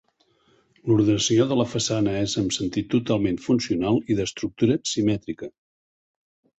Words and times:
L'ordenació 0.91 1.45
de 1.51 1.57
la 1.59 1.67
façana 1.75 2.15
és 2.23 2.35
amb 2.43 2.57
sentit 2.59 2.91
totalment 2.97 3.41
funcional 3.47 4.03
i 4.15 4.21
d'estructura 4.23 4.83
simètrica. 4.97 5.57